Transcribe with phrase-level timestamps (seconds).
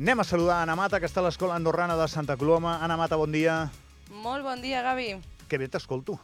[0.00, 2.78] Anem a saludar Anna Mata, que està a l'Escola Andorrana de Santa Coloma.
[2.80, 3.66] Anna Mata, bon dia.
[4.24, 5.10] Molt bon dia, Gavi.
[5.50, 6.14] Que bé t'escolto.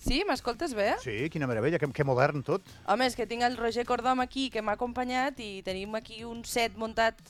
[0.00, 0.94] Sí, m'escoltes bé?
[1.04, 2.64] Sí, quina meravella, que, que modern tot.
[2.88, 6.40] Home, és que tinc el Roger Cordom aquí, que m'ha acompanyat, i tenim aquí un
[6.48, 7.20] set muntat,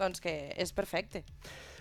[0.00, 1.22] doncs que és perfecte.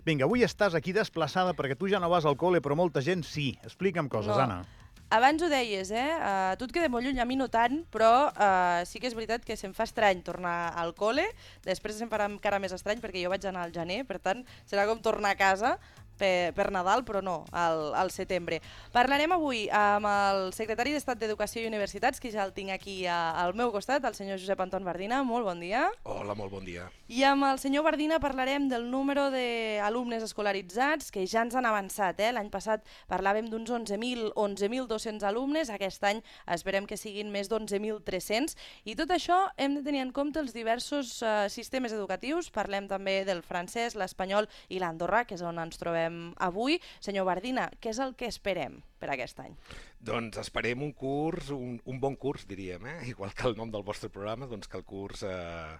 [0.05, 3.25] Vinga, avui estàs aquí desplaçada perquè tu ja no vas al col·le, però molta gent
[3.25, 3.55] sí.
[3.65, 4.43] Explica'm coses, No.
[4.45, 4.61] Anna.
[5.09, 6.09] Abans ho deies, eh?
[6.19, 9.13] Uh, tu et queda molt lluny, a mi no tant, però uh, sí que és
[9.15, 11.23] veritat que se'm fa estrany tornar al col·le,
[11.63, 14.83] després se'm farà encara més estrany perquè jo vaig anar al gener, per tant, serà
[14.89, 15.77] com tornar a casa
[16.17, 18.59] per, per Nadal, però no, al, al setembre.
[18.93, 23.33] Parlarem avui amb el secretari d'Estat d'Educació i Universitats, que ja el tinc aquí a,
[23.41, 25.21] al meu costat, el senyor Josep Anton Bardina.
[25.27, 25.87] Molt bon dia.
[26.03, 26.87] Hola, molt bon dia.
[27.07, 32.19] I amb el senyor Bardina parlarem del número d'alumnes escolaritzats, que ja ens han avançat.
[32.19, 32.31] Eh?
[32.35, 36.21] L'any passat parlàvem d'uns 11.000, 11.200 alumnes, aquest any
[36.57, 38.57] esperem que siguin més d'11.300.
[38.85, 42.51] I tot això hem de tenir en compte els diversos eh, sistemes educatius.
[42.53, 46.06] Parlem també del francès, l'espanyol i l'andorrà, que és on ens trobem
[46.43, 46.79] avui.
[47.03, 49.55] Senyor Bardina, què és el que esperem per aquest any?
[49.99, 52.99] Doncs esperem un curs, un, un bon curs, diríem, eh?
[53.13, 55.77] igual que el nom del vostre programa, doncs que el curs eh,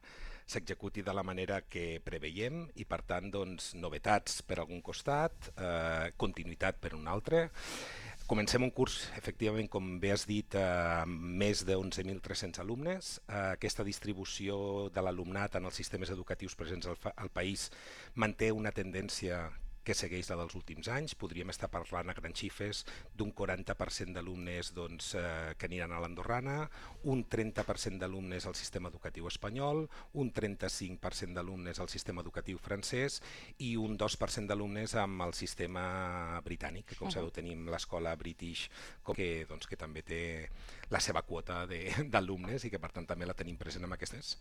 [0.48, 6.12] s'executi de la manera que preveiem i, per tant, doncs, novetats per algun costat, eh,
[6.18, 7.48] continuïtat per un altre.
[8.28, 10.64] Comencem un curs, efectivament, com bé has dit, eh,
[11.04, 13.22] amb més de 11.300 alumnes.
[13.28, 17.70] Eh, aquesta distribució de l'alumnat en els sistemes educatius presents al, al país
[18.16, 19.46] manté una tendència
[19.88, 21.14] que segueix la dels últims anys.
[21.16, 22.82] Podríem estar parlant a grans xifres
[23.16, 26.58] d'un 40% d'alumnes doncs, eh, que aniran a l'Andorrana,
[27.08, 29.86] un 30% d'alumnes al sistema educatiu espanyol,
[30.20, 33.22] un 35% d'alumnes al sistema educatiu francès
[33.64, 38.68] i un 2% d'alumnes amb el sistema britànic, que com sabeu tenim l'escola British,
[39.16, 40.22] que, doncs, que també té
[40.92, 44.36] la seva quota de- d'alumnes i que per tant també la tenim present amb aquestes.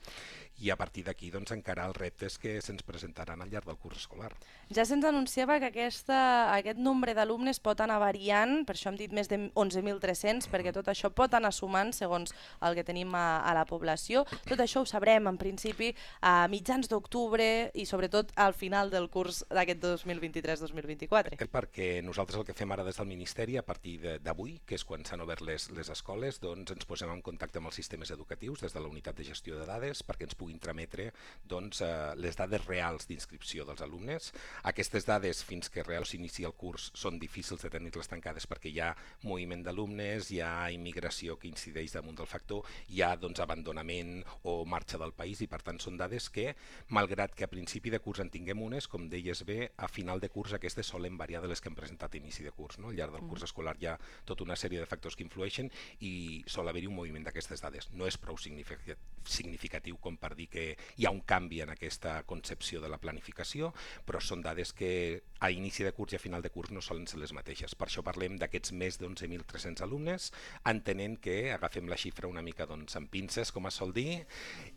[0.65, 3.99] I a partir d'aquí doncs, encarar els reptes que se'ns presentaran al llarg del curs
[4.03, 4.33] escolar.
[4.75, 5.05] Ja se'ns
[5.37, 6.19] anunciava que aquesta,
[6.57, 10.87] aquest nombre d'alumnes pot anar variant, per això hem dit més de 11.300, perquè tot
[10.89, 12.33] això pot anar sumant segons
[12.65, 14.25] el que tenim a, a la població.
[14.49, 15.91] Tot això ho sabrem, en principi,
[16.25, 21.37] a mitjans d'octubre i sobretot al final del curs d'aquest 2023-2024.
[21.53, 25.05] Perquè nosaltres el que fem ara des del Ministeri, a partir d'avui, que és quan
[25.05, 28.73] s'han obert les, les escoles, doncs ens posem en contacte amb els sistemes educatius des
[28.73, 31.11] de la unitat de gestió de dades perquè ens puguin trametre
[31.45, 34.33] doncs, eh, les dades reals d'inscripció dels alumnes.
[34.65, 38.81] Aquestes dades, fins que realment s'inici el curs, són difícils de tenir-les tancades perquè hi
[38.85, 38.91] ha
[39.25, 44.65] moviment d'alumnes, hi ha immigració que incideix damunt del factor, hi ha doncs, abandonament o
[44.69, 46.55] marxa del país i per tant són dades que,
[46.95, 50.29] malgrat que a principi de curs en tinguem unes, com deies bé, a final de
[50.29, 52.79] curs aquestes solen variar de les que hem presentat a inici de curs.
[52.79, 52.93] No?
[52.93, 55.71] Al llarg del curs escolar hi ha tota una sèrie de factors que influeixen
[56.01, 57.91] i sol haver-hi un moviment d'aquestes dades.
[57.93, 62.23] No és prou significa- significatiu com per dir que hi ha un canvi en aquesta
[62.25, 63.73] concepció de la planificació,
[64.07, 67.07] però són dades que a inici de curs i a final de curs no solen
[67.07, 67.75] ser les mateixes.
[67.77, 70.31] Per això parlem d'aquests més de 11.300 alumnes,
[70.65, 74.25] entenent que agafem la xifra una mica doncs, amb pinces, com es sol dir,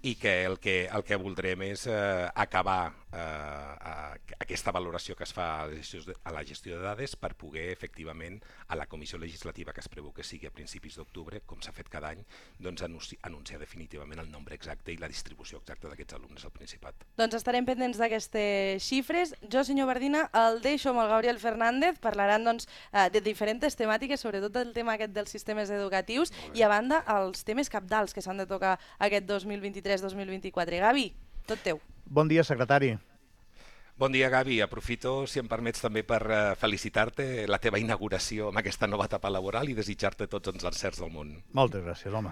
[0.04, 5.34] i que el que, el que voldrem és eh, acabar eh, aquesta valoració que es
[5.34, 9.90] fa a la, gestió, de- dades per poder efectivament a la comissió legislativa que es
[9.90, 12.24] preveu que sigui a principis d'octubre, com s'ha fet cada any,
[12.60, 17.06] doncs anunci, anunciar definitivament el nombre exacte i la distribució exacta d'aquests alumnes al Principat.
[17.18, 19.36] Doncs estarem pendents d'aquestes xifres.
[19.52, 22.00] Jo, senyor Bardina, el deixo amb el Gabriel Fernández.
[22.00, 26.70] Parlaran doncs, eh, de diferents temàtiques, sobretot el tema aquest dels sistemes educatius i a
[26.72, 30.80] banda els temes capdals que s'han de tocar aquest 2023-2024.
[30.80, 31.14] Gavi,
[31.46, 31.80] tot teu.
[32.06, 32.98] Bon dia, secretari.
[34.00, 34.62] Bon dia, Gavi.
[34.64, 39.28] Aprofito, si em permets, també per eh, felicitar-te la teva inauguració amb aquesta nova etapa
[39.28, 41.34] laboral i desitjar-te tots els encerts del món.
[41.52, 42.32] Moltes gràcies, home.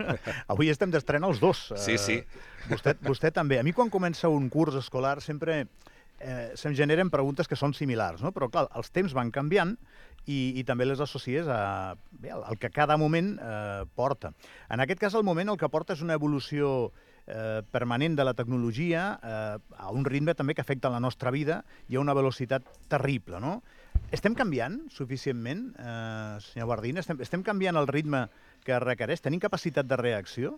[0.52, 1.70] Avui estem d'estrena els dos.
[1.80, 2.18] Sí, sí.
[2.20, 3.56] Eh, Vostè, vostè també.
[3.56, 5.62] A mi quan comença un curs escolar sempre
[6.20, 8.32] eh, se'm generen preguntes que són similars, no?
[8.32, 9.76] però clar, els temps van canviant
[10.26, 14.32] i, i també les associes a bé, al que cada moment eh, porta.
[14.70, 16.90] En aquest cas, el moment el que porta és una evolució
[17.26, 21.62] eh, permanent de la tecnologia eh, a un ritme també que afecta la nostra vida
[21.88, 23.60] i a una velocitat terrible, no?
[24.12, 27.02] Estem canviant suficientment, eh, senyor Bardina?
[27.02, 28.26] Estem, estem canviant el ritme
[28.66, 29.22] que requereix?
[29.22, 30.56] Tenim capacitat de reacció?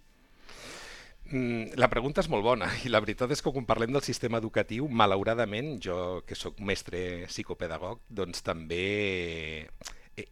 [1.29, 4.41] Mm, La pregunta és molt bona i la veritat és que quan parlem del sistema
[4.41, 8.85] educatiu, malauradament, jo que sóc mestre psicopedagog, doncs també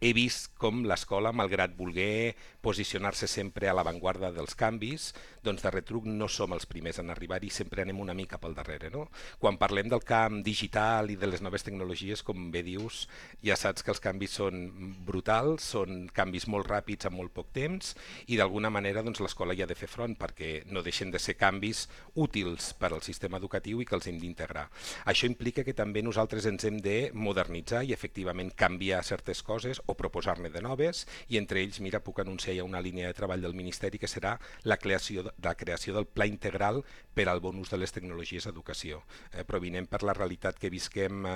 [0.01, 2.35] he vist com l'escola, malgrat voler
[2.65, 5.13] posicionar-se sempre a l'avantguarda dels canvis,
[5.47, 8.55] doncs de retruc no som els primers en arribar i sempre anem una mica pel
[8.57, 8.91] darrere.
[8.93, 9.07] No?
[9.39, 13.05] Quan parlem del camp digital i de les noves tecnologies, com bé dius,
[13.45, 14.65] ja saps que els canvis són
[15.07, 17.93] brutals, són canvis molt ràpids en molt poc temps
[18.27, 21.37] i d'alguna manera doncs, l'escola hi ha de fer front perquè no deixen de ser
[21.39, 21.85] canvis
[22.15, 24.67] útils per al sistema educatiu i que els hem d'integrar.
[25.05, 29.95] Això implica que també nosaltres ens hem de modernitzar i efectivament canviar certes coses o
[29.99, 33.55] proposar-ne de noves i entre ells, mira, puc anunciar ja una línia de treball del
[33.57, 37.79] Ministeri que serà la creació, la creació del pla integral per al bon ús de
[37.81, 39.01] les tecnologies d'educació,
[39.31, 41.33] eh, provinent per la realitat que visquem eh,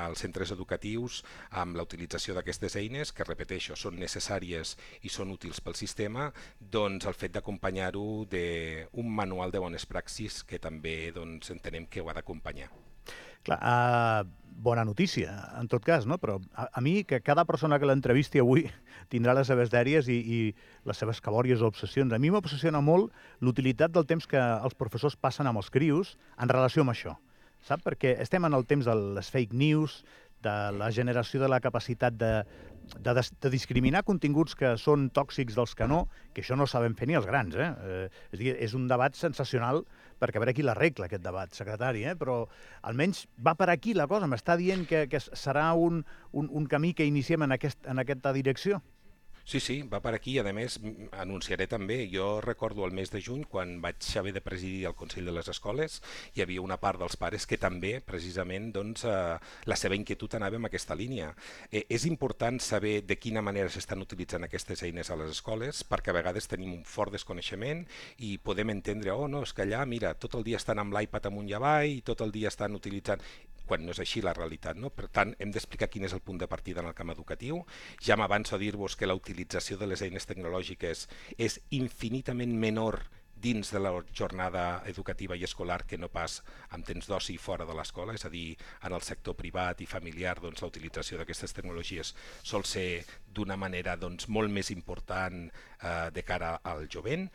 [0.00, 5.60] als centres educatius amb la utilització d'aquestes eines, que repeteixo, són necessàries i són útils
[5.60, 11.86] pel sistema, doncs el fet d'acompanyar-ho d'un manual de bones praxis que també doncs, entenem
[11.86, 12.70] que ho ha d'acompanyar.
[13.40, 16.18] Clar, uh, bona notícia, en tot cas, no?
[16.20, 18.66] però a, a mi que cada persona que l'entrevisti avui
[19.12, 20.40] tindrà les seves dèries i, i
[20.88, 22.12] les seves cabòries o obsessions.
[22.12, 26.52] A mi m'obsessiona molt l'utilitat del temps que els professors passen amb els crios en
[26.52, 27.16] relació amb això.
[27.64, 27.82] Sap?
[27.84, 30.02] Perquè estem en el temps de les fake news,
[30.44, 32.32] de la generació de la capacitat de,
[32.98, 36.04] de, de discriminar continguts que són tòxics dels que no,
[36.34, 37.56] que això no sabem fer ni els grans.
[37.56, 37.70] Eh?
[37.70, 39.84] Eh, és, dir, és un debat sensacional
[40.20, 42.16] perquè a veure qui l'arregla, aquest debat, secretari, eh?
[42.18, 42.42] però
[42.88, 44.28] almenys va per aquí la cosa.
[44.28, 46.02] M'està dient que, que serà un,
[46.32, 48.82] un, un camí que iniciem en, aquest, en aquesta direcció?
[49.44, 50.36] Sí, sí, va per aquí.
[50.38, 50.78] A més,
[51.18, 55.26] anunciaré també, jo recordo el mes de juny, quan vaig haver de presidir el Consell
[55.26, 56.00] de les Escoles,
[56.34, 60.60] hi havia una part dels pares que també, precisament, doncs, eh, la seva inquietud anava
[60.60, 61.32] en aquesta línia.
[61.70, 66.12] Eh, és important saber de quina manera s'estan utilitzant aquestes eines a les escoles, perquè
[66.12, 67.86] a vegades tenim un fort desconeixement
[68.18, 71.30] i podem entendre, oh, no, és que allà, mira, tot el dia estan amb l'iPad
[71.30, 73.24] amunt i avall i tot el dia estan utilitzant
[73.70, 74.78] quan no és així la realitat.
[74.80, 74.90] No?
[74.90, 77.62] Per tant, hem d'explicar quin és el punt de partida en el camp educatiu.
[78.02, 81.06] Ja m'avanço a dir-vos que la utilització de les eines tecnològiques
[81.38, 83.04] és infinitament menor
[83.40, 86.40] dins de la jornada educativa i escolar que no pas
[86.76, 88.52] amb temps d'oci fora de l'escola, és a dir,
[88.84, 92.12] en el sector privat i familiar doncs, la utilització d'aquestes tecnologies
[92.42, 93.04] sol ser
[93.34, 97.28] d'una manera doncs, molt més important eh, de cara al jovent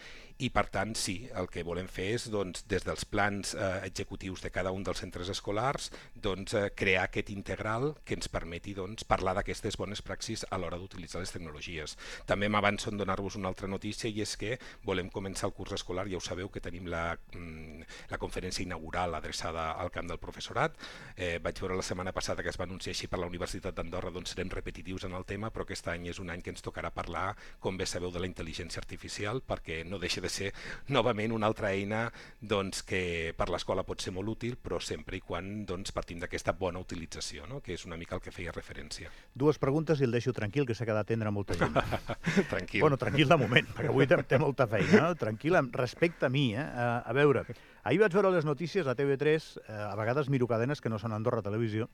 [0.43, 4.41] i per tant sí, el que volem fer és doncs, des dels plans eh, executius
[4.43, 9.07] de cada un dels centres escolars doncs, eh, crear aquest integral que ens permeti doncs,
[9.07, 11.95] parlar d'aquestes bones praxis a l'hora d'utilitzar les tecnologies.
[12.27, 16.07] També m'avanço en donar-vos una altra notícia i és que volem començar el curs escolar,
[16.11, 20.75] ja ho sabeu que tenim la, mm, la conferència inaugural adreçada al camp del professorat.
[21.15, 24.11] Eh, vaig veure la setmana passada que es va anunciar així per la Universitat d'Andorra,
[24.11, 26.91] doncs serem repetitius en el tema, però aquest any és un any que ens tocarà
[26.93, 30.51] parlar, com bé sabeu, de la intel·ligència artificial, perquè no deixa de ser
[30.89, 32.11] novament una altra eina
[32.41, 36.53] doncs, que per l'escola pot ser molt útil, però sempre i quan doncs, partim d'aquesta
[36.57, 37.61] bona utilització, no?
[37.61, 39.11] que és una mica el que feia referència.
[39.33, 41.75] Dues preguntes i el deixo tranquil, que s'ha quedat atendre molta gent.
[42.53, 42.81] tranquil.
[42.81, 45.05] Bueno, tranquil de moment, perquè avui té molta feina.
[45.05, 45.15] No?
[45.19, 46.47] Tranquil, respecte a mi.
[46.55, 46.65] Eh?
[46.65, 47.45] A, veure,
[47.83, 51.13] ahir vaig veure les notícies a TV3, eh, a vegades miro cadenes que no són
[51.13, 51.89] Andorra Televisió,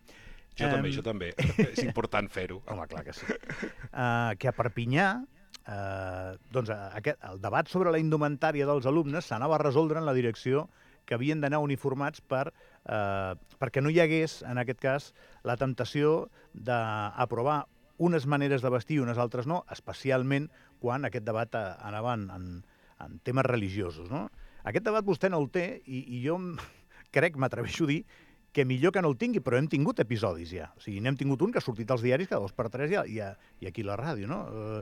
[0.59, 1.33] jo um, també, jo també.
[1.71, 2.61] és important fer-ho.
[2.71, 3.27] Home, clar que sí.
[3.27, 5.11] Uh, que a Perpinyà
[5.67, 10.15] eh, doncs, aquest, el debat sobre la indumentària dels alumnes s'anava a resoldre en la
[10.17, 10.67] direcció
[11.05, 12.51] que havien d'anar uniformats per,
[12.85, 15.11] eh, perquè no hi hagués, en aquest cas,
[15.43, 17.65] la temptació d'aprovar
[18.01, 20.49] unes maneres de vestir i unes altres no, especialment
[20.81, 22.47] quan aquest debat eh, anava en, en,
[23.03, 24.09] en temes religiosos.
[24.09, 24.27] No?
[24.63, 26.39] Aquest debat vostè no el té i, i jo
[27.15, 28.03] crec, m'atreveixo a dir,
[28.51, 30.67] que millor que no el tingui, però hem tingut episodis ja.
[30.75, 32.99] O sigui, n'hem tingut un que ha sortit als diaris cada dos per tres i,
[33.15, 33.21] i,
[33.63, 34.41] i aquí la ràdio, no?
[34.51, 34.81] Eh,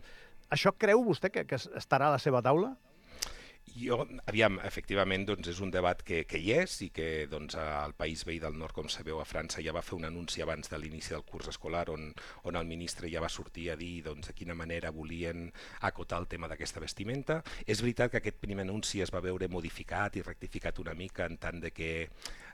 [0.55, 2.73] això creu vostè que, que estarà a la seva taula?
[3.75, 3.99] Jo,
[4.29, 8.23] aviam, efectivament, doncs és un debat que, que hi és i que doncs, el país
[8.27, 11.13] veí del nord, com sabeu, a França ja va fer un anunci abans de l'inici
[11.13, 12.09] del curs escolar on,
[12.49, 15.49] on el ministre ja va sortir a dir doncs, de quina manera volien
[15.91, 17.41] acotar el tema d'aquesta vestimenta.
[17.65, 21.37] És veritat que aquest primer anunci es va veure modificat i rectificat una mica en
[21.37, 21.91] tant de que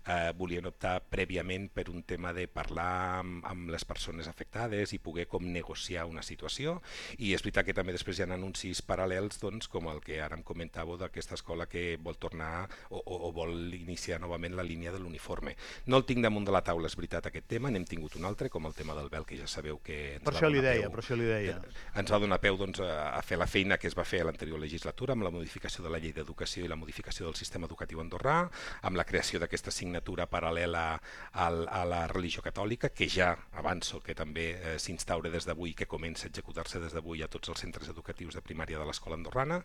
[0.05, 5.01] eh, volien optar prèviament per un tema de parlar amb, amb les persones afectades i
[5.01, 6.77] poder com negociar una situació
[7.17, 10.37] i és veritat que també després hi ha anuncis paral·lels doncs, com el que ara
[10.37, 14.93] em comentàveu d'aquesta escola que vol tornar o, o, o vol iniciar novament la línia
[14.93, 15.55] de l'uniforme.
[15.87, 18.49] No el tinc damunt de la taula, és veritat, aquest tema, n'hem tingut un altre,
[18.53, 20.17] com el tema del vel, que ja sabeu que...
[20.19, 21.57] Ens per això li deia, peu, per això li deia.
[21.95, 24.61] Ens va donar peu doncs, a fer la feina que es va fer a l'anterior
[24.61, 28.41] legislatura amb la modificació de la llei d'educació i la modificació del sistema educatiu andorrà,
[28.85, 30.99] amb la creació d'aquesta signatura assignatura paral·lela
[31.33, 35.87] al, a la religió catòlica, que ja avanço que també eh, s'instaure des d'avui, que
[35.87, 39.61] comença a executar-se des d'avui a tots els centres educatius de primària de l'escola andorrana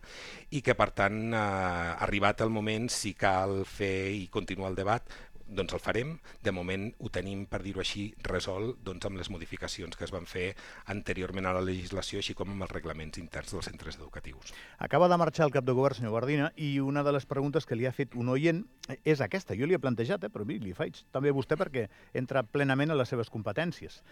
[0.50, 5.04] i que per tant, eh, arribat el moment, si cal fer i continuar el debat,
[5.50, 6.14] doncs el farem.
[6.42, 10.26] De moment ho tenim, per dir-ho així, resolt doncs, amb les modificacions que es van
[10.30, 10.54] fer
[10.94, 14.54] anteriorment a la legislació, així com amb els reglaments interns dels centres educatius.
[14.78, 17.78] Acaba de marxar el cap de govern, senyor Guardina, i una de les preguntes que
[17.78, 18.64] li ha fet un oient
[19.04, 19.58] és aquesta.
[19.58, 22.98] Jo li he plantejat, eh, però li faig també a vostè perquè entra plenament a
[22.98, 24.02] les seves competències.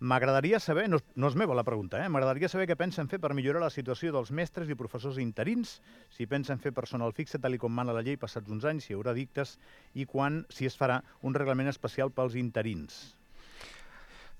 [0.00, 2.06] M'agradaria saber, no, no és meva la pregunta, eh?
[2.06, 5.72] m'agradaria saber què pensen fer per millorar la situació dels mestres i professors interins,
[6.14, 8.98] si pensen fer personal fixe tal com mana la llei passats uns anys, si hi
[8.98, 9.56] haurà dictes,
[9.98, 13.00] i quan, si es farà, un reglament especial pels interins.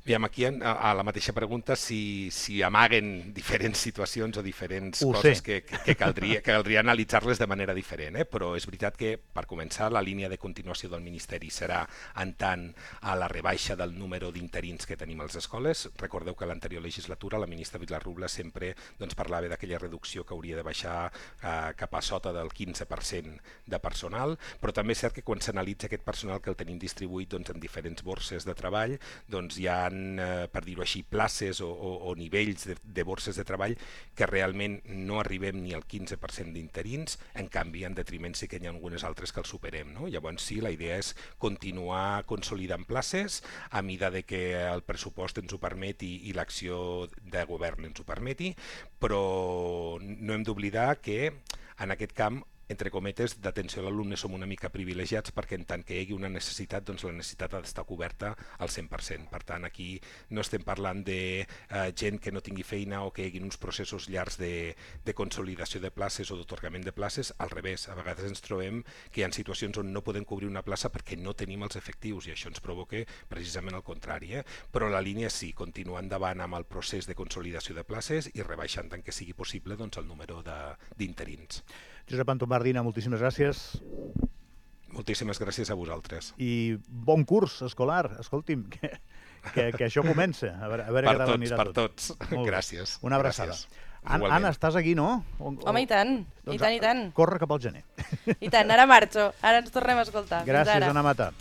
[0.09, 5.11] Aviam, aquí a, a la mateixa pregunta si, si amaguen diferents situacions o diferents Ho
[5.13, 5.45] coses sé.
[5.45, 8.25] que, que, caldria, que caldria analitzar-les de manera diferent, eh?
[8.25, 11.83] però és veritat que, per començar, la línia de continuació del Ministeri serà
[12.25, 12.65] en tant
[13.03, 15.85] a la rebaixa del número d'interins que tenim a les escoles.
[16.01, 20.57] Recordeu que a l'anterior legislatura la ministra Vilarrubla sempre doncs, parlava d'aquella reducció que hauria
[20.57, 25.27] de baixar eh, cap a sota del 15% de personal, però també és cert que
[25.29, 28.97] quan s'analitza aquest personal que el tenim distribuït doncs, en diferents borses de treball,
[29.29, 29.83] doncs hi ha
[30.21, 33.77] eh, per dir-ho així, places o, o, o nivells de, de borses de treball
[34.19, 38.69] que realment no arribem ni al 15% d'interins, en canvi, en detriment sí que hi
[38.69, 39.93] ha algunes altres que el superem.
[39.95, 40.09] No?
[40.09, 45.55] Llavors, sí, la idea és continuar consolidant places a mida de que el pressupost ens
[45.55, 48.55] ho permeti i l'acció de govern ens ho permeti,
[49.01, 51.33] però no hem d'oblidar que
[51.79, 55.85] en aquest camp entre cometes, d'atenció a l'alumne som una mica privilegiats perquè en tant
[55.87, 59.29] que hi hagi una necessitat, doncs la necessitat ha d'estar coberta al 100%.
[59.33, 59.89] Per tant, aquí
[60.31, 63.57] no estem parlant de eh, gent que no tingui feina o que hi hagi uns
[63.61, 67.33] processos llargs de, de consolidació de places o d'atorgament de places.
[67.39, 70.65] Al revés, a vegades ens trobem que hi ha situacions on no podem cobrir una
[70.67, 74.35] plaça perquè no tenim els efectius i això ens provoca precisament el contrari.
[74.41, 74.45] Eh?
[74.73, 78.91] Però la línia sí, continuar endavant amb el procés de consolidació de places i rebaixant
[78.93, 81.63] tant que sigui possible doncs, el número d'interins.
[82.09, 83.63] Josep Anton Bardina, moltíssimes gràcies.
[84.95, 86.33] Moltíssimes gràcies a vosaltres.
[86.41, 88.15] I bon curs escolar.
[88.23, 88.91] Escolti'm, que,
[89.53, 90.55] que, que això comença.
[90.57, 91.99] A veure, a veure per què tal anirà per tot.
[91.99, 92.33] tots.
[92.33, 92.49] Molt.
[92.49, 92.97] Gràcies.
[93.05, 93.53] Una abraçada.
[93.53, 93.85] Gràcies.
[94.09, 94.37] An Igualment.
[94.39, 95.09] Anna, estàs aquí, no?
[95.39, 96.15] O, o- Home, i tant,
[96.49, 97.05] i tant, i tant.
[97.13, 97.83] Corre cap al gener.
[98.41, 100.45] I tant, ara marxo, ara ens tornem a escoltar.
[100.49, 100.87] Gràcies.
[100.89, 101.33] Anna Mata.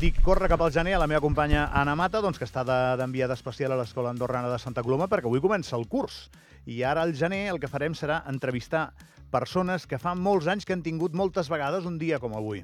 [0.00, 2.96] Dic, corre cap al gener a la meva companya Anna Mata, doncs, que està de-
[2.98, 6.24] d'enviada especial a l'Escola Andorrana de Santa Coloma, perquè avui comença el curs.
[6.66, 8.92] I ara al gener el que farem serà entrevistar
[9.32, 12.62] persones que fa molts anys que han tingut moltes vegades un dia com avui.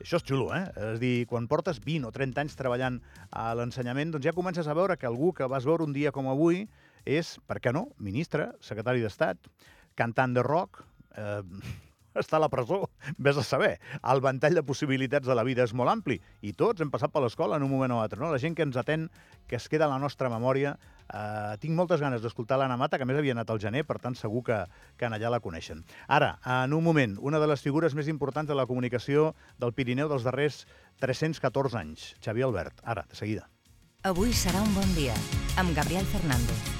[0.00, 0.64] Això és xulo, eh?
[0.74, 2.98] És a dir, quan portes 20 o 30 anys treballant
[3.30, 6.28] a l'ensenyament, doncs ja comences a veure que algú que vas veure un dia com
[6.28, 6.64] avui
[7.04, 9.38] és, per què no, ministre, secretari d'Estat,
[9.94, 10.82] cantant de rock,
[11.16, 11.42] eh,
[12.18, 12.84] està a la presó,
[13.18, 13.78] vés a saber.
[14.02, 17.22] El ventall de possibilitats de la vida és molt ampli i tots hem passat per
[17.24, 18.20] l'escola en un moment o altre.
[18.20, 18.32] No?
[18.32, 19.08] La gent que ens atén,
[19.48, 20.76] que es queda a la nostra memòria.
[21.04, 24.16] Eh, tinc moltes ganes d'escoltar l'Anna Mata, que més havia anat al gener, per tant
[24.16, 24.60] segur que,
[24.96, 25.84] que allà la coneixen.
[26.08, 30.08] Ara, en un moment, una de les figures més importants de la comunicació del Pirineu
[30.08, 30.64] dels darrers
[31.04, 32.80] 314 anys, Xavier Albert.
[32.84, 33.48] Ara, de seguida.
[34.04, 35.16] Avui serà un bon dia,
[35.56, 36.73] amb Gabriel Fernández.